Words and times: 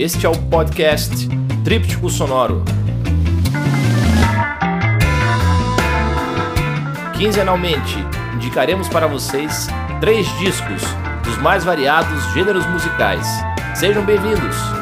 Este 0.00 0.24
é 0.24 0.28
o 0.30 0.34
podcast 0.48 1.28
Tríptico 1.62 2.08
Sonoro. 2.08 2.64
Quinzenalmente, 7.12 7.98
indicaremos 8.32 8.88
para 8.88 9.06
vocês 9.06 9.68
três 10.00 10.26
discos 10.38 10.80
dos 11.22 11.36
mais 11.42 11.64
variados 11.64 12.32
gêneros 12.32 12.64
musicais. 12.64 13.26
Sejam 13.74 14.02
bem-vindos! 14.02 14.79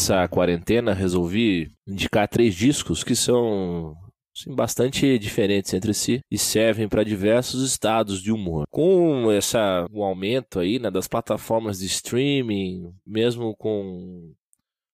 Para 0.00 0.22
essa 0.22 0.28
quarentena, 0.28 0.94
resolvi 0.94 1.70
indicar 1.86 2.26
três 2.26 2.54
discos 2.54 3.04
que 3.04 3.14
são 3.14 3.94
assim, 4.34 4.54
bastante 4.54 5.18
diferentes 5.18 5.74
entre 5.74 5.92
si 5.92 6.20
e 6.30 6.38
servem 6.38 6.88
para 6.88 7.04
diversos 7.04 7.62
estados 7.62 8.22
de 8.22 8.32
humor. 8.32 8.64
Com 8.70 9.30
essa, 9.30 9.86
o 9.92 10.02
aumento 10.02 10.58
aí 10.58 10.78
né, 10.78 10.90
das 10.90 11.06
plataformas 11.06 11.80
de 11.80 11.86
streaming, 11.86 12.94
mesmo 13.06 13.54
com 13.56 14.32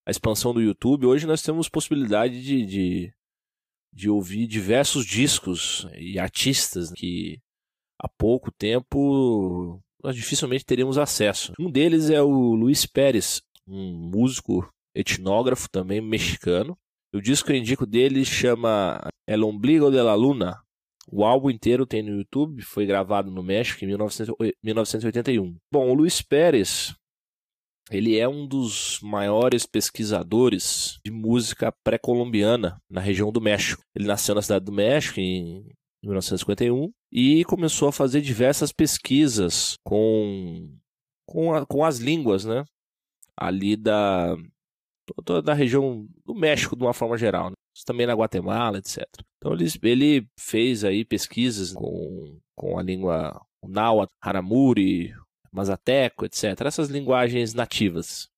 a 0.04 0.10
expansão 0.10 0.52
do 0.52 0.60
YouTube, 0.60 1.06
hoje 1.06 1.24
nós 1.24 1.40
temos 1.40 1.68
possibilidade 1.68 2.42
de, 2.42 2.66
de, 2.66 3.12
de 3.92 4.10
ouvir 4.10 4.48
diversos 4.48 5.06
discos 5.06 5.86
e 5.96 6.18
artistas 6.18 6.90
que 6.90 7.38
há 7.96 8.08
pouco 8.08 8.50
tempo 8.50 9.80
nós 10.02 10.16
dificilmente 10.16 10.64
teríamos 10.64 10.98
acesso. 10.98 11.52
Um 11.60 11.70
deles 11.70 12.10
é 12.10 12.20
o 12.20 12.54
Luiz 12.56 12.86
Pérez, 12.86 13.40
um 13.68 13.92
músico 13.92 14.68
etnógrafo 14.96 15.68
também 15.70 16.00
mexicano, 16.00 16.76
o 17.14 17.20
disco 17.20 17.46
que 17.46 17.52
eu 17.52 17.56
indico 17.56 17.86
dele 17.86 18.24
chama 18.24 19.00
El 19.26 19.44
Ombligo 19.44 19.90
de 19.90 20.02
la 20.02 20.14
Luna. 20.14 20.60
O 21.10 21.24
álbum 21.24 21.50
inteiro 21.50 21.86
tem 21.86 22.02
no 22.02 22.18
YouTube, 22.18 22.60
foi 22.62 22.84
gravado 22.84 23.30
no 23.30 23.42
México 23.42 23.84
em 23.84 23.88
1981. 24.62 25.56
Bom, 25.72 25.88
o 25.88 25.94
Luiz 25.94 26.20
Pérez, 26.20 26.94
ele 27.90 28.18
é 28.18 28.28
um 28.28 28.46
dos 28.46 28.98
maiores 29.00 29.64
pesquisadores 29.64 30.98
de 31.04 31.12
música 31.12 31.72
pré-colombiana 31.84 32.76
na 32.90 33.00
região 33.00 33.30
do 33.30 33.40
México. 33.40 33.82
Ele 33.94 34.08
nasceu 34.08 34.34
na 34.34 34.42
cidade 34.42 34.64
do 34.64 34.72
México 34.72 35.20
em 35.20 35.64
1951 36.02 36.90
e 37.12 37.44
começou 37.44 37.88
a 37.88 37.92
fazer 37.92 38.20
diversas 38.20 38.72
pesquisas 38.72 39.76
com, 39.84 40.76
com, 41.24 41.54
a, 41.54 41.64
com 41.64 41.84
as 41.84 41.98
línguas, 41.98 42.44
né? 42.44 42.64
Ali 43.38 43.76
da, 43.76 44.36
toda 45.24 45.42
da 45.42 45.54
região 45.54 46.06
do 46.24 46.34
México 46.34 46.76
de 46.76 46.82
uma 46.82 46.94
forma 46.94 47.16
geral, 47.16 47.50
né? 47.50 47.56
também 47.84 48.06
na 48.06 48.14
Guatemala, 48.14 48.78
etc. 48.78 49.04
Então 49.38 49.52
ele, 49.52 49.66
ele 49.82 50.28
fez 50.38 50.84
aí 50.84 51.04
pesquisas 51.04 51.72
com, 51.72 52.38
com 52.56 52.78
a 52.78 52.82
língua 52.82 53.40
náhuatl, 53.66 54.12
haramuri, 54.20 55.14
mazateco, 55.52 56.24
etc. 56.24 56.60
Essas 56.64 56.88
linguagens 56.88 57.54
nativas. 57.54 58.28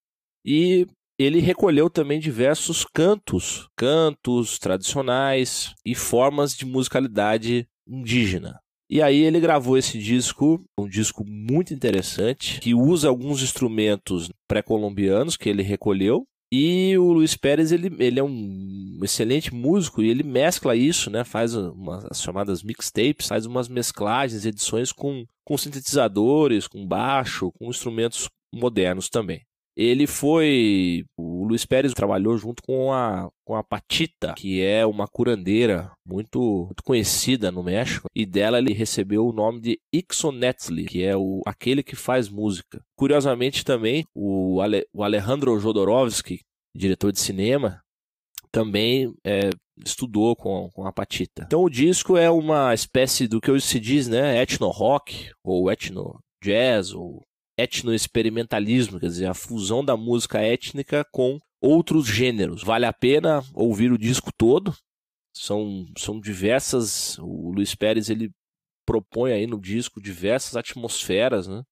E 0.45 0.87
ele 1.19 1.41
recolheu 1.41 1.91
também 1.91 2.21
diversos 2.21 2.85
cantos, 2.85 3.69
cantos 3.77 4.59
tradicionais 4.59 5.75
e 5.85 5.95
formas 5.95 6.55
de 6.55 6.65
musicalidade 6.65 7.67
indígena. 7.87 8.61
E 8.91 9.03
aí 9.03 9.23
ele 9.23 9.41
gravou 9.41 9.77
esse 9.77 9.99
disco, 9.99 10.65
um 10.79 10.89
disco 10.89 11.23
muito 11.27 11.75
interessante, 11.75 12.61
que 12.61 12.75
usa 12.75 13.09
alguns 13.09 13.43
instrumentos 13.43 14.31
pré-colombianos 14.49 15.37
que 15.37 15.49
ele 15.49 15.63
recolheu 15.63 16.27
e 16.51 16.97
o 16.97 17.13
Luiz 17.13 17.37
Pérez, 17.37 17.73
ele, 17.73 17.95
ele 17.99 18.19
é 18.19 18.23
um 18.23 18.99
excelente 19.03 19.53
músico 19.53 20.03
e 20.03 20.09
ele 20.09 20.23
mescla 20.23 20.75
isso, 20.75 21.11
né? 21.11 21.23
Faz 21.23 21.55
umas 21.55 22.05
as 22.07 22.23
chamadas 22.23 22.63
mixtapes, 22.63 23.29
faz 23.29 23.45
umas 23.45 23.69
mesclagens, 23.69 24.47
edições 24.47 24.91
com, 24.91 25.27
com 25.45 25.59
sintetizadores, 25.59 26.67
com 26.67 26.87
baixo, 26.87 27.53
com 27.53 27.69
instrumentos 27.69 28.29
modernos 28.53 29.11
também. 29.11 29.43
Ele 29.79 30.09
foi. 30.09 31.05
O 31.17 31.45
Luiz 31.45 31.65
Pérez 31.65 31.95
trabalhou 31.95 32.37
junto 32.37 32.61
com 32.65 32.93
a, 32.93 33.31
com 33.47 33.55
a 33.55 33.63
Patita, 33.63 34.35
que 34.37 34.61
é 34.61 34.85
uma 34.85 35.07
curandeira 35.07 35.93
muito, 36.05 36.65
muito 36.65 36.83
conhecida 36.83 37.53
no 37.53 37.63
México, 37.63 38.09
e 38.13 38.27
dela 38.27 38.59
ele 38.59 38.73
recebeu 38.73 39.25
o 39.25 39.33
nome 39.33 39.61
de 39.61 39.79
Ixonetzli, 39.95 40.85
que 40.87 41.05
é 41.05 41.17
o, 41.17 41.43
aquele 41.47 41.85
que 41.85 41.95
faz 41.95 42.29
música. 42.29 42.83
Curiosamente 42.97 43.65
também, 43.65 44.05
o, 44.13 44.61
Ale, 44.61 44.85
o 44.93 45.05
Alejandro 45.05 45.57
Jodorowsky, 45.61 46.41
diretor 46.75 47.13
de 47.13 47.21
cinema, 47.21 47.81
também 48.51 49.15
é, 49.25 49.51
estudou 49.85 50.35
com, 50.35 50.69
com 50.75 50.87
a 50.87 50.93
Patita. 50.93 51.45
Então 51.47 51.63
o 51.63 51.71
disco 51.71 52.17
é 52.17 52.29
uma 52.29 52.75
espécie 52.75 53.29
do 53.29 53.41
que 53.41 53.51
hoje 53.51 53.65
se 53.65 53.79
diz, 53.79 54.09
né, 54.09 54.43
etno 54.43 54.71
rock 54.71 55.31
ou 55.45 55.71
etno 55.71 56.19
jazz 56.43 56.93
ou 56.93 57.23
etnoexperimentalismo, 57.59 59.01
quer 59.01 59.07
dizer, 59.09 59.27
a 59.27 59.35
fusão 59.35 59.85
da 59.85 59.97
música 59.97 60.39
étnica 60.39 61.05
com 61.13 61.39
outros 61.61 62.07
gêneros. 62.07 62.63
Vale 62.63 62.87
a 62.87 62.93
pena 62.93 63.43
ouvir 63.53 63.91
o 63.91 63.99
disco 63.99 64.31
todo. 64.37 64.75
São, 65.35 65.87
são 65.99 66.21
diversas. 66.21 67.19
O 67.19 67.51
Luiz 67.51 67.75
Pérez 67.75 68.09
ele 68.09 68.31
propõe 68.87 69.33
aí 69.33 69.47
no 69.47 69.61
disco 69.61 70.01
diversas 70.01 70.57
atmosferas, 70.57 71.47
né? 71.47 71.63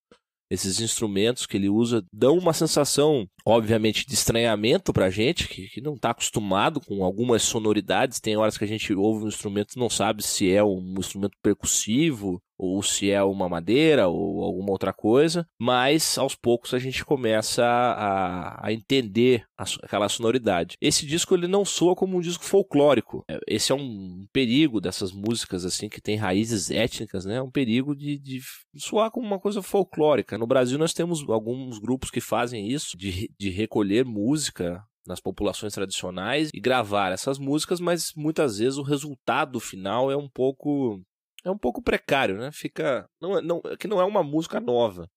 Esses 0.50 0.80
instrumentos 0.80 1.46
que 1.46 1.56
ele 1.56 1.68
usa 1.68 2.04
dão 2.12 2.36
uma 2.36 2.52
sensação, 2.52 3.26
obviamente, 3.46 4.04
de 4.04 4.14
estranhamento 4.14 4.92
pra 4.92 5.08
gente, 5.08 5.46
que, 5.46 5.68
que 5.68 5.80
não 5.80 5.94
está 5.94 6.10
acostumado 6.10 6.80
com 6.80 7.04
algumas 7.04 7.44
sonoridades. 7.44 8.18
Tem 8.18 8.36
horas 8.36 8.58
que 8.58 8.64
a 8.64 8.66
gente 8.66 8.92
ouve 8.92 9.24
um 9.24 9.28
instrumento 9.28 9.74
e 9.74 9.78
não 9.78 9.88
sabe 9.88 10.20
se 10.24 10.50
é 10.50 10.64
um 10.64 10.96
instrumento 10.98 11.36
percussivo 11.40 12.42
ou 12.58 12.82
se 12.82 13.10
é 13.10 13.22
uma 13.22 13.48
madeira 13.48 14.08
ou 14.08 14.42
alguma 14.42 14.70
outra 14.70 14.92
coisa, 14.92 15.46
mas 15.58 16.16
aos 16.16 16.34
poucos 16.34 16.72
a 16.72 16.78
gente 16.78 17.04
começa 17.04 17.64
a, 17.64 18.66
a 18.66 18.72
entender 18.72 19.44
a, 19.58 19.64
aquela 19.82 20.08
sonoridade. 20.08 20.76
Esse 20.80 21.06
disco 21.06 21.34
ele 21.34 21.46
não 21.46 21.64
soa 21.64 21.94
como 21.94 22.16
um 22.16 22.20
disco 22.20 22.44
folclórico. 22.44 23.24
É, 23.28 23.38
esse 23.46 23.72
é 23.72 23.74
um 23.74 24.26
perigo 24.32 24.80
dessas 24.80 25.12
músicas 25.12 25.64
assim 25.64 25.88
que 25.88 26.00
tem 26.00 26.16
raízes 26.16 26.70
étnicas, 26.70 27.24
né? 27.24 27.36
É 27.36 27.42
um 27.42 27.50
perigo 27.50 27.94
de, 27.94 28.18
de 28.18 28.40
soar 28.78 29.10
como 29.10 29.26
uma 29.26 29.38
coisa 29.38 29.60
folclórica. 29.62 30.38
No 30.38 30.46
Brasil 30.46 30.78
nós 30.78 30.94
temos 30.94 31.28
alguns 31.28 31.78
grupos 31.78 32.10
que 32.10 32.20
fazem 32.20 32.68
isso, 32.68 32.96
de, 32.96 33.30
de 33.38 33.50
recolher 33.50 34.04
música 34.04 34.82
nas 35.06 35.20
populações 35.20 35.72
tradicionais 35.72 36.50
e 36.52 36.60
gravar 36.60 37.12
essas 37.12 37.38
músicas, 37.38 37.80
mas 37.80 38.12
muitas 38.16 38.58
vezes 38.58 38.76
o 38.76 38.82
resultado 38.82 39.60
final 39.60 40.10
é 40.10 40.16
um 40.16 40.28
pouco 40.28 41.00
é 41.44 41.50
um 41.50 41.58
pouco 41.58 41.80
precário, 41.80 42.38
né? 42.38 42.50
Fica. 42.52 43.08
Não, 43.20 43.38
é, 43.38 43.42
não, 43.42 43.62
é 43.66 43.76
que 43.76 43.86
não 43.86 44.00
é 44.00 44.04
uma 44.04 44.22
música 44.22 44.58
nova. 44.58 45.08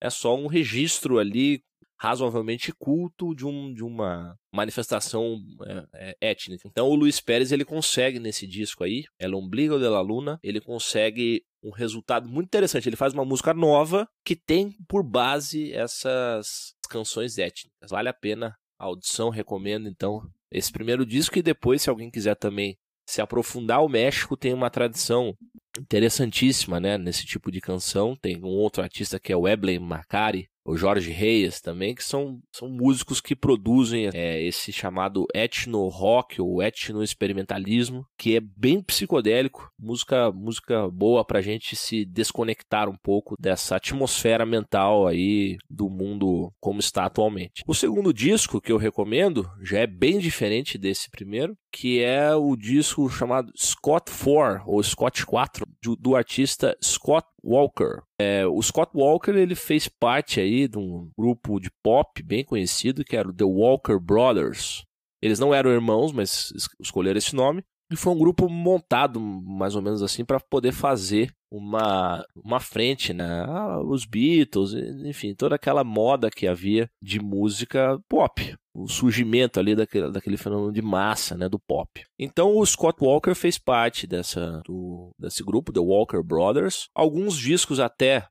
É 0.00 0.10
só 0.10 0.36
um 0.36 0.48
registro 0.48 1.18
ali 1.18 1.62
razoavelmente 1.98 2.72
culto 2.72 3.34
de, 3.34 3.46
um, 3.46 3.72
de 3.72 3.82
uma 3.82 4.36
manifestação 4.52 5.38
é, 5.64 5.86
é, 6.20 6.30
étnica. 6.30 6.68
Então 6.68 6.88
o 6.88 6.94
Luiz 6.94 7.20
Pérez 7.20 7.52
ele 7.52 7.64
consegue 7.64 8.18
nesse 8.18 8.46
disco 8.46 8.84
aí, 8.84 9.04
El 9.18 9.34
Ombligo 9.34 9.78
de 9.78 9.88
la 9.88 10.00
Luna, 10.00 10.38
ele 10.42 10.60
consegue 10.60 11.42
um 11.62 11.70
resultado 11.70 12.28
muito 12.28 12.46
interessante. 12.46 12.88
Ele 12.88 12.96
faz 12.96 13.14
uma 13.14 13.24
música 13.24 13.54
nova 13.54 14.06
que 14.24 14.36
tem 14.36 14.72
por 14.86 15.02
base 15.02 15.72
essas 15.72 16.74
canções 16.86 17.38
étnicas. 17.38 17.90
Vale 17.90 18.08
a 18.08 18.14
pena 18.14 18.56
a 18.78 18.84
audição, 18.84 19.30
recomendo 19.30 19.88
então 19.88 20.22
esse 20.50 20.70
primeiro 20.70 21.04
disco 21.04 21.38
e 21.38 21.42
depois 21.42 21.82
se 21.82 21.90
alguém 21.90 22.10
quiser 22.10 22.36
também 22.36 22.76
se 23.08 23.20
aprofundar, 23.20 23.84
o 23.84 23.88
México 23.88 24.36
tem 24.36 24.52
uma 24.52 24.68
tradição 24.68 25.36
interessantíssima, 25.78 26.80
né, 26.80 26.98
nesse 26.98 27.24
tipo 27.24 27.52
de 27.52 27.60
canção. 27.60 28.16
Tem 28.16 28.42
um 28.42 28.48
outro 28.48 28.82
artista 28.82 29.20
que 29.20 29.32
é 29.32 29.36
o 29.36 29.46
Eblem 29.46 29.78
Macari, 29.78 30.48
o 30.66 30.76
Jorge 30.76 31.10
Reis 31.10 31.60
também, 31.60 31.94
que 31.94 32.04
são, 32.04 32.40
são 32.52 32.68
músicos 32.68 33.20
que 33.20 33.36
produzem 33.36 34.10
é, 34.12 34.42
esse 34.42 34.72
chamado 34.72 35.26
etno 35.34 35.86
rock 35.88 36.40
ou 36.40 36.62
etno 36.62 37.02
experimentalismo, 37.02 38.06
que 38.18 38.36
é 38.36 38.40
bem 38.40 38.82
psicodélico, 38.82 39.70
música 39.78 40.32
música 40.32 40.88
boa 40.88 41.24
pra 41.24 41.40
gente 41.40 41.76
se 41.76 42.04
desconectar 42.04 42.88
um 42.88 42.96
pouco 42.96 43.36
dessa 43.38 43.76
atmosfera 43.76 44.44
mental 44.44 45.06
aí 45.06 45.56
do 45.70 45.88
mundo 45.88 46.52
como 46.60 46.80
está 46.80 47.04
atualmente. 47.04 47.62
O 47.66 47.74
segundo 47.74 48.12
disco 48.12 48.60
que 48.60 48.72
eu 48.72 48.76
recomendo 48.76 49.48
já 49.62 49.78
é 49.78 49.86
bem 49.86 50.18
diferente 50.18 50.76
desse 50.76 51.10
primeiro, 51.10 51.56
que 51.70 52.02
é 52.02 52.34
o 52.34 52.56
disco 52.56 53.08
chamado 53.08 53.52
Scott 53.56 54.10
4 54.10 54.62
ou 54.66 54.82
Scott 54.82 55.24
4 55.24 55.66
do, 55.82 55.96
do 55.96 56.16
artista 56.16 56.76
Scott 56.82 57.26
Walker. 57.46 58.02
É, 58.20 58.46
o 58.46 58.60
Scott 58.60 58.90
Walker 58.94 59.30
ele 59.30 59.54
fez 59.54 59.88
parte 59.88 60.40
aí 60.40 60.66
de 60.66 60.76
um 60.76 61.08
grupo 61.16 61.60
de 61.60 61.70
pop 61.82 62.22
bem 62.22 62.44
conhecido 62.44 63.04
que 63.04 63.16
era 63.16 63.28
o 63.28 63.32
The 63.32 63.44
Walker 63.44 63.98
Brothers. 63.98 64.84
Eles 65.22 65.38
não 65.38 65.54
eram 65.54 65.70
irmãos, 65.70 66.12
mas 66.12 66.52
escolheram 66.80 67.18
esse 67.18 67.34
nome. 67.34 67.62
E 67.90 67.96
foi 67.96 68.12
um 68.12 68.18
grupo 68.18 68.48
montado, 68.48 69.20
mais 69.20 69.76
ou 69.76 69.82
menos 69.82 70.02
assim, 70.02 70.24
para 70.24 70.40
poder 70.40 70.72
fazer 70.72 71.32
uma, 71.48 72.24
uma 72.34 72.58
frente, 72.58 73.12
né? 73.12 73.44
Ah, 73.46 73.80
os 73.80 74.04
Beatles, 74.04 74.72
enfim, 75.04 75.34
toda 75.34 75.54
aquela 75.54 75.84
moda 75.84 76.28
que 76.28 76.48
havia 76.48 76.90
de 77.00 77.20
música 77.20 77.98
pop. 78.08 78.56
O 78.74 78.88
surgimento 78.88 79.60
ali 79.60 79.74
daquele, 79.76 80.10
daquele 80.10 80.36
fenômeno 80.36 80.72
de 80.72 80.82
massa, 80.82 81.36
né? 81.36 81.48
Do 81.48 81.60
pop. 81.60 82.04
Então 82.18 82.56
o 82.56 82.66
Scott 82.66 82.98
Walker 83.00 83.34
fez 83.34 83.56
parte 83.56 84.06
dessa, 84.06 84.60
do, 84.66 85.14
desse 85.16 85.44
grupo, 85.44 85.72
The 85.72 85.80
Walker 85.80 86.22
Brothers. 86.22 86.88
Alguns 86.92 87.38
discos 87.38 87.78
até 87.78 88.26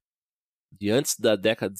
de 0.78 0.90
antes 0.90 1.16
da 1.18 1.38
década 1.38 1.74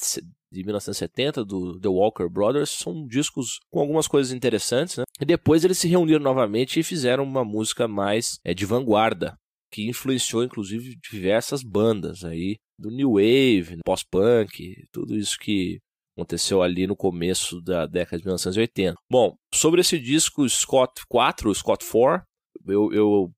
de 0.56 0.64
1970 0.64 1.44
do 1.44 1.80
The 1.80 1.88
Walker 1.88 2.28
Brothers 2.30 2.70
são 2.70 3.06
discos 3.06 3.60
com 3.70 3.80
algumas 3.80 4.08
coisas 4.08 4.32
interessantes, 4.32 4.98
né? 4.98 5.04
E 5.20 5.26
depois 5.26 5.64
eles 5.64 5.78
se 5.78 5.88
reuniram 5.88 6.24
novamente 6.24 6.80
e 6.80 6.84
fizeram 6.84 7.24
uma 7.24 7.44
música 7.44 7.88
mais 7.88 8.40
é, 8.44 8.54
de 8.54 8.66
vanguarda, 8.66 9.36
que 9.72 9.88
influenciou 9.88 10.44
inclusive 10.44 10.98
diversas 11.12 11.62
bandas 11.62 12.24
aí 12.24 12.56
do 12.80 12.90
new 12.90 13.14
wave, 13.14 13.80
pós-punk, 13.86 14.76
tudo 14.92 15.16
isso 15.16 15.38
que 15.40 15.80
aconteceu 16.18 16.62
ali 16.62 16.88
no 16.88 16.96
começo 16.96 17.62
da 17.62 17.86
década 17.86 18.18
de 18.18 18.26
1980. 18.26 18.96
Bom, 19.10 19.36
sobre 19.54 19.82
esse 19.82 20.00
disco 20.00 20.48
Scott 20.48 21.02
4, 21.10 21.54
Scott 21.54 21.86
4, 21.86 22.24
eu, 22.68 22.94
eu 22.94 23.32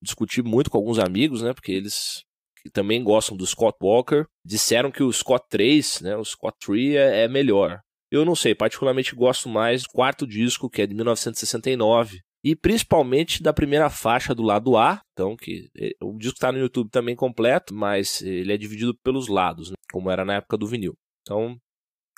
discuti 0.00 0.42
muito 0.42 0.70
com 0.70 0.78
alguns 0.78 0.98
amigos, 0.98 1.42
né? 1.42 1.52
Porque 1.52 1.72
eles 1.72 2.22
que 2.68 2.74
também 2.74 3.02
gostam 3.02 3.36
do 3.36 3.46
Scott 3.46 3.78
Walker, 3.82 4.24
disseram 4.44 4.90
que 4.90 5.02
o 5.02 5.12
Scott 5.12 5.46
3, 5.48 6.02
né, 6.02 6.16
o 6.16 6.24
Scott 6.24 6.56
3 6.60 6.94
é, 6.94 7.24
é 7.24 7.28
melhor. 7.28 7.80
Eu 8.10 8.24
não 8.24 8.34
sei, 8.34 8.54
particularmente 8.54 9.14
gosto 9.14 9.48
mais 9.48 9.82
do 9.82 9.88
quarto 9.90 10.26
disco, 10.26 10.70
que 10.70 10.82
é 10.82 10.86
de 10.86 10.94
1969, 10.94 12.20
e 12.44 12.54
principalmente 12.54 13.42
da 13.42 13.52
primeira 13.52 13.90
faixa 13.90 14.34
do 14.34 14.42
lado 14.42 14.76
A, 14.76 15.00
então 15.12 15.36
que 15.36 15.68
é, 15.76 15.90
o 16.02 16.16
disco 16.16 16.36
está 16.36 16.52
no 16.52 16.58
YouTube 16.58 16.90
também 16.90 17.16
completo, 17.16 17.74
mas 17.74 18.22
ele 18.22 18.52
é 18.52 18.56
dividido 18.56 18.96
pelos 19.02 19.28
lados, 19.28 19.70
né, 19.70 19.76
como 19.90 20.10
era 20.10 20.24
na 20.24 20.34
época 20.34 20.56
do 20.56 20.66
vinil. 20.66 20.94
Então, 21.22 21.56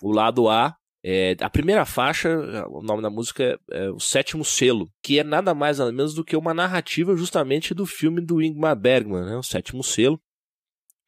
o 0.02 0.12
lado 0.12 0.48
A 0.48 0.76
é, 1.02 1.34
a 1.40 1.48
primeira 1.48 1.86
faixa, 1.86 2.38
o 2.68 2.82
nome 2.82 3.02
da 3.02 3.08
música 3.08 3.58
é, 3.70 3.84
é, 3.84 3.90
O 3.90 3.98
Sétimo 3.98 4.44
Selo, 4.44 4.90
que 5.02 5.18
é 5.18 5.24
nada 5.24 5.54
mais 5.54 5.78
nada 5.78 5.90
menos 5.90 6.12
do 6.12 6.24
que 6.24 6.36
uma 6.36 6.52
narrativa 6.52 7.16
justamente 7.16 7.72
do 7.72 7.86
filme 7.86 8.20
do 8.20 8.42
Ingmar 8.42 8.76
Bergman, 8.76 9.24
né, 9.24 9.36
O 9.36 9.42
Sétimo 9.42 9.82
Selo, 9.82 10.20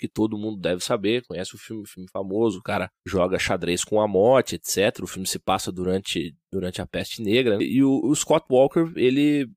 que 0.02 0.08
todo 0.08 0.36
mundo 0.36 0.60
deve 0.60 0.82
saber, 0.82 1.22
conhece 1.28 1.54
o 1.54 1.58
filme, 1.58 1.86
filme 1.86 2.08
famoso, 2.10 2.58
o 2.58 2.62
cara 2.62 2.90
joga 3.06 3.38
xadrez 3.38 3.84
com 3.84 4.00
a 4.00 4.08
morte, 4.08 4.56
etc. 4.56 5.00
O 5.00 5.06
filme 5.06 5.28
se 5.28 5.38
passa 5.38 5.70
durante, 5.70 6.34
durante 6.50 6.82
a 6.82 6.86
peste 6.86 7.22
negra. 7.22 7.58
E 7.62 7.84
o, 7.84 8.00
o 8.04 8.12
Scott 8.16 8.44
Walker, 8.50 8.92
ele 8.96 9.48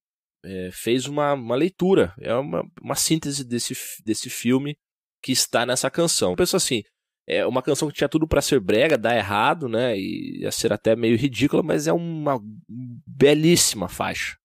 é, 0.46 0.70
fez 0.72 1.08
uma, 1.08 1.34
uma 1.34 1.56
leitura, 1.56 2.14
é 2.20 2.32
uma, 2.36 2.64
uma 2.80 2.94
síntese 2.94 3.44
desse, 3.44 3.74
desse 4.06 4.30
filme 4.30 4.78
que 5.24 5.32
está 5.32 5.66
nessa 5.66 5.90
canção. 5.90 6.34
Eu 6.34 6.38
penso 6.38 6.56
assim, 6.56 6.84
é 7.28 7.44
uma 7.44 7.64
canção 7.64 7.88
que 7.88 7.96
tinha 7.96 8.08
tudo 8.08 8.28
para 8.28 8.40
ser 8.40 8.60
brega, 8.60 8.96
dar 8.96 9.18
errado, 9.18 9.68
né? 9.68 9.98
E 9.98 10.42
ia 10.42 10.52
ser 10.52 10.72
até 10.72 10.96
meio 10.96 11.18
ridícula, 11.18 11.64
mas 11.64 11.88
é 11.88 11.94
uma 11.94 12.40
belíssima 12.70 13.90
faixa 13.90 14.38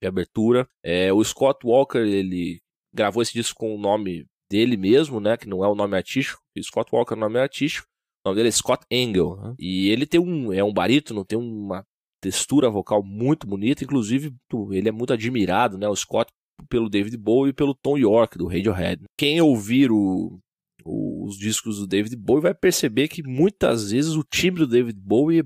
de 0.00 0.08
abertura. 0.08 0.66
É, 0.82 1.12
o 1.12 1.22
Scott 1.22 1.66
Walker, 1.66 1.98
ele 1.98 2.62
gravou 2.94 3.22
esse 3.22 3.34
disco 3.34 3.58
com 3.58 3.74
o 3.74 3.78
nome 3.78 4.26
dele 4.50 4.76
mesmo, 4.76 5.20
né? 5.20 5.36
Que 5.36 5.48
não 5.48 5.64
é 5.64 5.68
o 5.68 5.74
nome 5.74 5.96
artístico. 5.96 6.40
Scott 6.62 6.90
Walker 6.92 7.14
é 7.14 7.16
o 7.16 7.20
nome 7.20 7.38
artístico. 7.38 7.86
O 8.24 8.28
nome 8.28 8.36
dele 8.36 8.48
é 8.48 8.52
Scott 8.52 8.84
Engel. 8.90 9.36
Né? 9.36 9.54
E 9.58 9.88
ele 9.90 10.06
tem 10.06 10.20
um. 10.20 10.52
É 10.52 10.62
um 10.62 10.72
barítono, 10.72 11.24
tem 11.24 11.38
uma 11.38 11.84
textura 12.20 12.70
vocal 12.70 13.02
muito 13.02 13.46
bonita. 13.46 13.84
Inclusive, 13.84 14.34
ele 14.72 14.88
é 14.88 14.92
muito 14.92 15.12
admirado, 15.12 15.78
né? 15.78 15.88
O 15.88 15.96
Scott 15.96 16.32
pelo 16.68 16.88
David 16.88 17.16
Bowie 17.16 17.50
e 17.50 17.54
pelo 17.54 17.74
Tom 17.74 17.96
York, 17.96 18.36
do 18.36 18.48
Radiohead. 18.48 19.04
Quem 19.16 19.40
ouvir 19.40 19.92
o, 19.92 20.40
os 20.84 21.38
discos 21.38 21.78
do 21.78 21.86
David 21.86 22.16
Bowie 22.16 22.42
vai 22.42 22.54
perceber 22.54 23.08
que 23.08 23.22
muitas 23.22 23.92
vezes 23.92 24.14
o 24.14 24.24
timbre 24.24 24.66
do 24.66 24.72
David 24.72 24.98
Bowie 24.98 25.44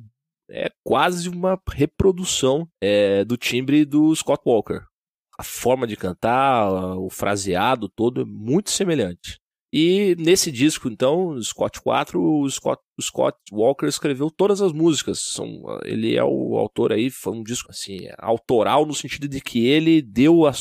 é 0.50 0.70
quase 0.84 1.28
uma 1.28 1.60
reprodução 1.70 2.66
é, 2.82 3.24
do 3.24 3.36
timbre 3.36 3.84
do 3.84 4.14
Scott 4.14 4.42
Walker 4.46 4.82
a 5.38 5.42
forma 5.42 5.86
de 5.86 5.96
cantar, 5.96 6.70
o 6.98 7.10
fraseado 7.10 7.88
todo 7.88 8.22
é 8.22 8.24
muito 8.24 8.70
semelhante. 8.70 9.41
E 9.72 10.14
nesse 10.18 10.52
disco, 10.52 10.86
então, 10.86 11.40
Scott 11.42 11.80
4, 11.80 12.20
o 12.22 12.50
Scott, 12.50 12.82
o 12.98 13.02
Scott 13.02 13.38
Walker 13.50 13.86
escreveu 13.86 14.30
todas 14.30 14.60
as 14.60 14.70
músicas. 14.70 15.20
São, 15.20 15.62
ele 15.82 16.14
é 16.14 16.22
o 16.22 16.58
autor 16.58 16.92
aí, 16.92 17.08
foi 17.08 17.32
um 17.32 17.42
disco 17.42 17.70
assim, 17.70 18.00
autoral 18.18 18.84
no 18.84 18.94
sentido 18.94 19.26
de 19.26 19.40
que 19.40 19.66
ele 19.66 20.02
deu 20.02 20.44
a, 20.44 20.50
a 20.50 20.52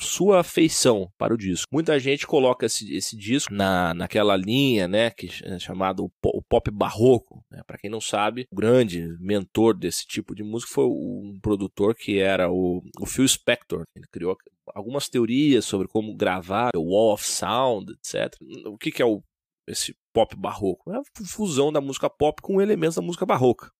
sua 0.00 0.40
afeição 0.40 1.10
para 1.16 1.32
o 1.32 1.38
disco. 1.38 1.68
Muita 1.72 1.98
gente 1.98 2.26
coloca 2.26 2.66
esse, 2.66 2.94
esse 2.94 3.16
disco 3.16 3.54
na, 3.54 3.94
naquela 3.94 4.36
linha, 4.36 4.86
né, 4.86 5.10
que 5.10 5.30
é 5.42 5.58
chamado 5.58 6.10
o 6.22 6.42
pop 6.42 6.70
barroco. 6.70 7.42
Né? 7.50 7.62
Para 7.66 7.78
quem 7.78 7.88
não 7.88 8.00
sabe, 8.00 8.46
o 8.50 8.56
grande 8.56 9.06
mentor 9.18 9.74
desse 9.74 10.06
tipo 10.06 10.34
de 10.34 10.42
música 10.42 10.74
foi 10.74 10.84
um 10.84 11.38
produtor 11.40 11.94
que 11.94 12.18
era 12.18 12.50
o, 12.50 12.82
o 13.00 13.06
Phil 13.06 13.26
Spector. 13.26 13.84
Ele 13.96 14.06
criou 14.12 14.36
algumas 14.74 15.08
teorias 15.08 15.64
sobre 15.64 15.88
como 15.88 16.14
gravar, 16.14 16.70
o 16.76 16.92
Wall 16.92 17.14
of 17.14 17.24
Sound, 17.26 17.92
etc. 17.92 18.34
O 18.66 18.78
que, 18.78 18.90
que 18.90 19.02
é 19.02 19.06
o, 19.06 19.22
esse 19.68 19.96
pop 20.12 20.34
barroco? 20.36 20.92
É 20.92 20.98
a 20.98 21.02
fusão 21.26 21.72
da 21.72 21.80
música 21.80 22.08
pop 22.08 22.40
com 22.42 22.60
elementos 22.60 22.96
da 22.96 23.02
música 23.02 23.26
barroca. 23.26 23.70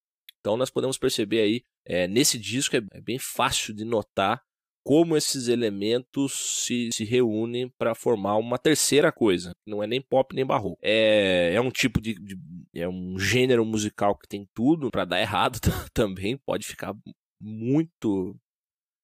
Então 0.41 0.57
nós 0.57 0.71
podemos 0.71 0.97
perceber 0.97 1.41
aí, 1.41 1.63
é, 1.85 2.09
nesse 2.09 2.39
disco 2.39 2.77
é, 2.77 2.81
é 2.93 3.01
bem 3.01 3.19
fácil 3.19 3.75
de 3.75 3.85
notar 3.85 4.43
como 4.83 5.17
esses 5.17 5.49
elementos 5.49 6.65
se, 6.65 6.89
se 6.93 7.05
reúnem 7.05 7.69
para 7.79 7.95
formar 7.95 8.37
uma 8.37 8.59
terceira 8.59 9.13
coisa. 9.13 9.53
Não 9.67 9.83
é 9.83 9.87
nem 9.87 10.01
pop 10.01 10.35
nem 10.35 10.45
barroco. 10.45 10.79
É, 10.83 11.53
é 11.55 11.61
um 11.61 11.71
tipo 11.71 12.01
de, 12.01 12.15
de 12.15 12.39
é 12.75 12.89
um 12.89 13.19
gênero 13.19 13.65
musical 13.65 14.17
que 14.17 14.29
tem 14.29 14.49
tudo 14.55 14.91
para 14.91 15.05
dar 15.05 15.21
errado 15.21 15.61
também. 15.93 16.37
Pode 16.39 16.67
ficar 16.67 16.95
muito 17.41 18.37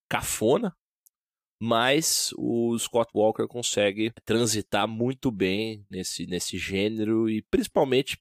cafona, 0.09 0.75
mas 1.61 2.33
o 2.37 2.79
Scott 2.79 3.11
Walker 3.15 3.47
consegue 3.47 4.13
transitar 4.25 4.87
muito 4.87 5.31
bem 5.31 5.85
nesse, 5.91 6.27
nesse 6.27 6.59
gênero 6.59 7.29
e 7.29 7.43
principalmente 7.43 8.19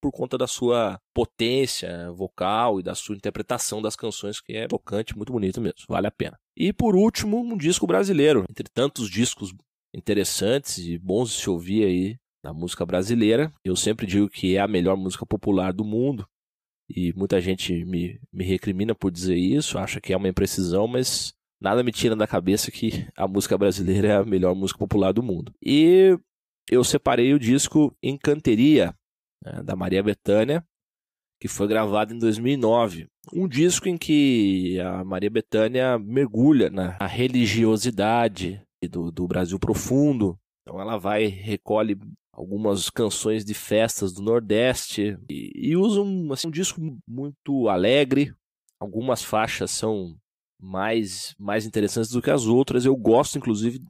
por 0.00 0.12
conta 0.12 0.38
da 0.38 0.46
sua 0.46 1.00
potência 1.12 2.10
vocal 2.12 2.78
e 2.78 2.82
da 2.82 2.94
sua 2.94 3.16
interpretação 3.16 3.82
das 3.82 3.96
canções, 3.96 4.40
que 4.40 4.52
é 4.52 4.68
tocante, 4.68 5.16
muito 5.16 5.32
bonito 5.32 5.60
mesmo, 5.60 5.80
vale 5.88 6.06
a 6.06 6.12
pena. 6.12 6.38
E 6.56 6.72
por 6.72 6.94
último, 6.94 7.40
um 7.40 7.56
disco 7.56 7.86
brasileiro, 7.86 8.44
entre 8.48 8.68
tantos 8.72 9.10
discos 9.10 9.52
interessantes 9.92 10.78
e 10.78 10.98
bons 10.98 11.30
de 11.30 11.40
se 11.40 11.50
ouvir 11.50 11.84
aí 11.84 12.16
da 12.42 12.52
música 12.52 12.84
brasileira. 12.84 13.52
Eu 13.64 13.74
sempre 13.74 14.06
digo 14.06 14.28
que 14.28 14.56
é 14.56 14.60
a 14.60 14.68
melhor 14.68 14.96
música 14.96 15.24
popular 15.24 15.72
do 15.72 15.84
mundo. 15.84 16.26
E 16.88 17.12
muita 17.14 17.40
gente 17.40 17.84
me, 17.86 18.20
me 18.30 18.44
recrimina 18.44 18.94
por 18.94 19.10
dizer 19.10 19.36
isso, 19.36 19.78
acha 19.78 20.00
que 20.00 20.12
é 20.12 20.16
uma 20.16 20.28
imprecisão, 20.28 20.86
mas 20.86 21.32
nada 21.64 21.82
me 21.82 21.90
tira 21.90 22.14
da 22.14 22.26
cabeça 22.26 22.70
que 22.70 23.08
a 23.16 23.26
música 23.26 23.56
brasileira 23.56 24.08
é 24.08 24.16
a 24.16 24.24
melhor 24.24 24.54
música 24.54 24.78
popular 24.78 25.12
do 25.12 25.22
mundo. 25.22 25.50
E 25.64 26.14
eu 26.70 26.84
separei 26.84 27.32
o 27.32 27.38
disco 27.38 27.96
Encanteria, 28.02 28.94
né, 29.42 29.62
da 29.62 29.74
Maria 29.74 30.02
Bethânia, 30.02 30.62
que 31.40 31.48
foi 31.48 31.66
gravado 31.66 32.12
em 32.12 32.18
2009. 32.18 33.08
Um 33.32 33.48
disco 33.48 33.88
em 33.88 33.96
que 33.96 34.78
a 34.78 35.02
Maria 35.02 35.30
Bethânia 35.30 35.98
mergulha 35.98 36.68
na 36.68 36.98
religiosidade 37.06 38.62
do, 38.90 39.10
do 39.10 39.26
Brasil 39.26 39.58
profundo. 39.58 40.38
Então 40.62 40.78
ela 40.78 40.98
vai, 40.98 41.24
recolhe 41.24 41.98
algumas 42.30 42.90
canções 42.90 43.42
de 43.42 43.54
festas 43.54 44.12
do 44.12 44.20
Nordeste 44.20 45.16
e, 45.30 45.70
e 45.70 45.76
usa 45.76 46.02
um, 46.02 46.30
assim, 46.30 46.48
um 46.48 46.50
disco 46.50 46.78
muito 47.08 47.70
alegre. 47.70 48.34
Algumas 48.78 49.22
faixas 49.22 49.70
são 49.70 50.14
mais, 50.64 51.34
mais 51.38 51.66
interessantes 51.66 52.10
do 52.10 52.22
que 52.22 52.30
as 52.30 52.46
outras. 52.46 52.86
Eu 52.86 52.96
gosto, 52.96 53.36
inclusive, 53.36 53.80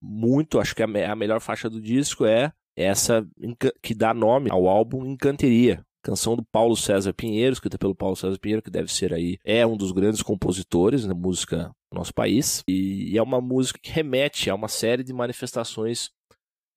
muito, 0.00 0.60
acho 0.60 0.74
que 0.74 0.82
a, 0.82 1.12
a 1.12 1.16
melhor 1.16 1.40
faixa 1.40 1.68
do 1.68 1.80
disco 1.80 2.24
é 2.24 2.52
essa 2.76 3.26
que 3.82 3.94
dá 3.94 4.14
nome 4.14 4.50
ao 4.50 4.68
álbum 4.68 5.04
Encanteria. 5.04 5.84
Canção 6.04 6.34
do 6.34 6.44
Paulo 6.44 6.76
César 6.76 7.12
Pinheiro, 7.12 7.52
escrita 7.52 7.78
pelo 7.78 7.94
Paulo 7.94 8.16
César 8.16 8.36
Pinheiro, 8.38 8.62
que 8.62 8.70
deve 8.70 8.92
ser 8.92 9.14
aí, 9.14 9.38
é 9.44 9.64
um 9.64 9.76
dos 9.76 9.92
grandes 9.92 10.20
compositores 10.20 11.06
da 11.06 11.14
música 11.14 11.70
do 11.92 11.98
nosso 11.98 12.12
país. 12.12 12.64
E 12.68 13.16
é 13.16 13.22
uma 13.22 13.40
música 13.40 13.78
que 13.80 13.92
remete 13.92 14.50
a 14.50 14.54
uma 14.54 14.66
série 14.66 15.04
de 15.04 15.12
manifestações 15.12 16.10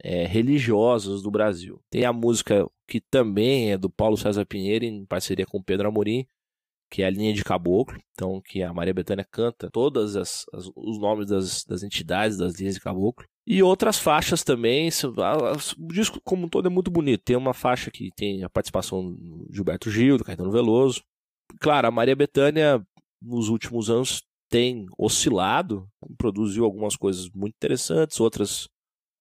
é, 0.04 0.26
religiosas 0.28 1.24
do 1.24 1.32
Brasil. 1.32 1.80
Tem 1.90 2.06
a 2.06 2.14
música 2.14 2.68
que 2.88 3.02
também 3.02 3.72
é 3.72 3.78
do 3.78 3.90
Paulo 3.90 4.18
César 4.18 4.46
Pinheiro, 4.46 4.86
em 4.86 5.06
parceria 5.06 5.46
com 5.46 5.62
Pedro 5.62 5.88
Amorim, 5.88 6.28
que 6.90 7.02
é 7.02 7.06
a 7.06 7.10
linha 7.10 7.34
de 7.34 7.44
caboclo, 7.44 8.00
então 8.14 8.42
que 8.42 8.62
a 8.62 8.74
Maria 8.74 8.94
Bethânia 8.94 9.26
canta 9.30 9.70
todos 9.72 10.16
os 10.76 11.00
nomes 11.00 11.28
das, 11.28 11.64
das 11.64 11.84
entidades 11.84 12.38
das 12.38 12.56
linhas 12.56 12.76
de 12.76 12.82
caboclo. 12.82 13.26
E 13.48 13.62
outras 13.62 14.00
faixas 14.00 14.44
também, 14.44 14.90
o 15.78 15.88
disco 15.94 16.20
como 16.24 16.46
um 16.46 16.50
todo 16.50 16.68
é 16.68 16.70
muito 16.70 16.90
bonito. 16.90 17.24
Tem 17.24 17.36
uma 17.36 17.54
faixa 17.54 17.92
que 17.92 18.10
tem 18.16 18.44
a 18.44 18.50
participação 18.50 19.14
do 19.14 19.48
Gilberto 19.52 19.92
Gil, 19.92 20.18
do 20.18 20.24
Caetano 20.24 20.52
Veloso. 20.52 21.04
Claro, 21.60 21.88
a 21.88 21.92
Maria 21.92 22.16
Bethânia, 22.16 22.86
nos 23.22 23.50
últimos 23.50 23.90
anos, 23.90 24.24
tem 24.50 24.88
oscilado, 24.98 25.88
produziu 26.18 26.66
algumas 26.66 26.96
coisas 26.96 27.30
muito 27.30 27.56
interessantes, 27.56 28.20
outras 28.20 28.68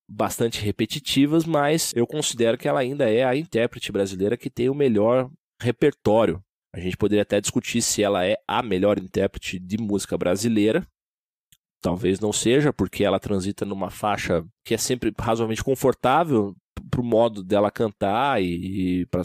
bastante 0.08 0.60
repetitivas, 0.60 1.44
mas 1.44 1.92
eu 1.94 2.06
considero 2.06 2.58
que 2.58 2.68
ela 2.68 2.80
ainda 2.80 3.10
é 3.10 3.24
a 3.24 3.36
intérprete 3.36 3.90
brasileira 3.90 4.36
que 4.36 4.50
tem 4.50 4.68
o 4.68 4.74
melhor 4.74 5.30
repertório. 5.60 6.42
A 6.74 6.80
gente 6.80 6.96
poderia 6.96 7.22
até 7.22 7.40
discutir 7.40 7.80
se 7.80 8.02
ela 8.02 8.26
é 8.26 8.36
a 8.48 8.60
melhor 8.60 8.98
intérprete 8.98 9.60
de 9.60 9.78
música 9.78 10.18
brasileira. 10.18 10.84
Talvez 11.80 12.18
não 12.18 12.32
seja, 12.32 12.72
porque 12.72 13.04
ela 13.04 13.20
transita 13.20 13.64
numa 13.64 13.90
faixa 13.90 14.44
que 14.66 14.74
é 14.74 14.76
sempre 14.76 15.14
razoavelmente 15.16 15.62
confortável 15.62 16.56
para 16.90 17.00
o 17.00 17.04
modo 17.04 17.44
dela 17.44 17.70
cantar 17.70 18.42
e, 18.42 19.02
e 19.02 19.06
para 19.06 19.22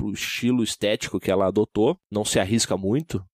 o 0.00 0.12
estilo 0.12 0.62
estético 0.62 1.18
que 1.18 1.28
ela 1.28 1.48
adotou. 1.48 1.98
Não 2.08 2.24
se 2.24 2.38
arrisca 2.38 2.76
muito. 2.76 3.24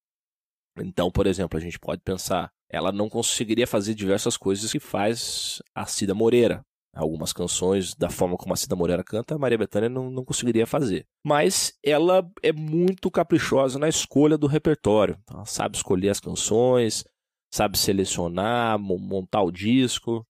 Então, 0.78 1.10
por 1.10 1.26
exemplo, 1.26 1.58
a 1.58 1.60
gente 1.60 1.78
pode 1.78 2.00
pensar, 2.00 2.50
ela 2.70 2.90
não 2.90 3.10
conseguiria 3.10 3.66
fazer 3.66 3.92
diversas 3.92 4.38
coisas 4.38 4.72
que 4.72 4.80
faz 4.80 5.60
a 5.74 5.84
Cida 5.84 6.14
Moreira 6.14 6.64
algumas 6.98 7.32
canções 7.32 7.94
da 7.94 8.10
forma 8.10 8.36
como 8.36 8.52
a 8.52 8.56
Cida 8.56 8.76
Moreira 8.76 9.04
canta, 9.04 9.34
a 9.34 9.38
Maria 9.38 9.58
Bethânia 9.58 9.88
não, 9.88 10.10
não 10.10 10.24
conseguiria 10.24 10.66
fazer. 10.66 11.06
Mas 11.24 11.74
ela 11.82 12.28
é 12.42 12.52
muito 12.52 13.10
caprichosa 13.10 13.78
na 13.78 13.88
escolha 13.88 14.36
do 14.36 14.46
repertório. 14.46 15.18
Ela 15.30 15.44
sabe 15.44 15.76
escolher 15.76 16.10
as 16.10 16.20
canções, 16.20 17.04
sabe 17.52 17.78
selecionar, 17.78 18.78
montar 18.78 19.42
o 19.42 19.52
disco 19.52 20.26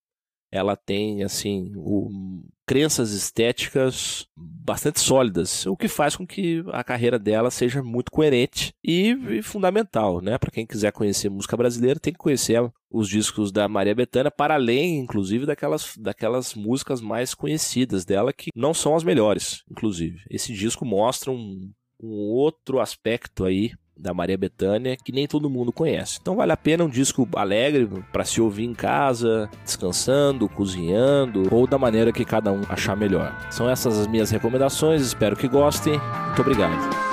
ela 0.51 0.77
tem 0.77 1.23
assim 1.23 1.73
o, 1.77 2.43
crenças 2.67 3.13
estéticas 3.13 4.27
bastante 4.37 5.01
sólidas, 5.01 5.67
o 5.67 5.77
que 5.77 5.89
faz 5.89 6.17
com 6.17 6.27
que 6.27 6.65
a 6.73 6.83
carreira 6.83 7.19
dela 7.19 7.51
seja 7.51 7.83
muito 7.83 8.11
coerente 8.11 8.73
e, 8.83 9.11
e 9.31 9.43
fundamental, 9.43 10.21
né? 10.21 10.39
Para 10.39 10.51
quem 10.51 10.67
quiser 10.67 10.93
conhecer 10.93 11.29
música 11.29 11.57
brasileira, 11.57 12.01
tem 12.01 12.13
que 12.13 12.19
conhecer 12.19 12.57
os 12.91 13.09
discos 13.09 13.53
da 13.53 13.69
Maria 13.69 13.95
Bethânia, 13.95 14.31
para 14.31 14.55
além, 14.55 14.99
inclusive, 14.99 15.47
daquelas, 15.47 15.95
daquelas 15.99 16.55
músicas 16.55 17.01
mais 17.01 17.35
conhecidas 17.35 18.05
dela, 18.05 18.33
que 18.33 18.51
não 18.55 18.73
são 18.73 18.95
as 18.97 19.05
melhores, 19.05 19.63
inclusive. 19.71 20.21
Esse 20.31 20.53
disco 20.53 20.85
mostra 20.85 21.31
um, 21.31 21.71
um 22.03 22.09
outro 22.09 22.81
aspecto 22.81 23.45
aí 23.45 23.73
da 23.99 24.15
Maria 24.15 24.39
Bethânia 24.39 24.97
que 24.97 25.11
nem 25.11 25.27
todo 25.27 25.51
mundo 25.51 25.73
conhece. 25.73 26.19
Então 26.21 26.37
vale 26.37 26.53
a 26.53 26.57
pena 26.57 26.85
um 26.85 26.89
disco 26.89 27.29
alegre 27.35 27.89
para 28.13 28.25
se 28.25 28.41
ouvir 28.41 28.65
em 28.65 28.75
casa, 28.75 29.51
descansando, 29.65 30.49
cozinhando 30.49 31.53
ou 31.53 31.67
da 31.67 31.79
maneira 31.79 32.13
que 32.13 32.25
cada 32.25 32.53
um 32.53 32.63
achar 32.69 32.97
melhor. 32.97 33.37
São 33.51 33.69
essas 33.69 33.99
as 33.99 34.07
minhas 34.07 34.31
recomendações, 34.31 35.03
espero 35.03 35.37
que 35.37 35.49
gostem. 35.49 35.95
Muito 36.27 36.43
obrigado. 36.43 37.08